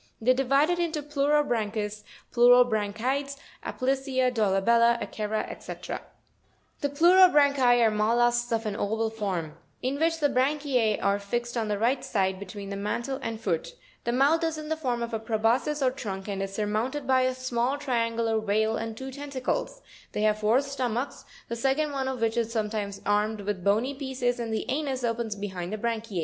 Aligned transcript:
They 0.19 0.31
are 0.31 0.33
divided 0.33 0.79
into 0.79 1.03
Pleurobran 1.03 1.75
chus, 1.75 2.03
Pleurobranchides, 2.33 3.37
Aplysia, 3.63 4.33
Dolabella, 4.33 4.97
Akera, 4.99 5.47
&c. 5.61 5.71
37. 5.73 5.99
The 6.79 6.89
PLEUROBRANCHI 6.89 7.79
are 7.85 7.91
mol 7.91 8.15
lusks 8.17 8.51
of 8.51 8.65
an 8.65 8.75
oval 8.75 9.11
form; 9.11 9.59
in 9.83 9.99
which 9.99 10.19
the 10.19 10.27
branchie 10.27 10.97
are 11.03 11.19
fixed 11.19 11.55
on 11.55 11.67
the 11.67 11.77
right 11.77 12.03
side, 12.03 12.39
between 12.39 12.71
the 12.71 12.75
mantle 12.75 13.19
and 13.21 13.39
foot 13.39 13.65
(fig. 13.65 13.73
80). 13.75 13.77
The 14.05 14.11
mouth 14.13 14.43
is 14.43 14.57
in 14.57 14.69
the 14.69 14.75
form 14.75 15.03
of 15.03 15.13
a 15.13 15.19
preboscis 15.19 15.85
or 15.85 15.91
trunk, 15.91 16.27
and 16.27 16.41
is 16.41 16.51
surmounted 16.55 17.05
by 17.05 17.21
a 17.21 17.35
small 17.35 17.77
triangular 17.77 18.39
veil, 18.39 18.77
and 18.77 18.97
two 18.97 19.11
tentacles; 19.11 19.83
they 20.13 20.23
have 20.23 20.39
four 20.39 20.61
stomachs, 20.61 21.25
the 21.47 21.55
second 21.55 21.91
one 21.91 22.07
of 22.07 22.21
which 22.21 22.37
is 22.37 22.51
sometimes 22.51 23.01
armed 23.05 23.41
with 23.41 23.63
bony 23.63 23.93
pieces, 23.93 24.39
and 24.39 24.51
the 24.51 24.65
anus 24.67 25.03
opens 25.03 25.35
behind 25.35 25.71
the 25.71 25.77
branchiz. 25.77 26.19